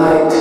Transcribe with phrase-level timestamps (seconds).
[0.00, 0.39] light.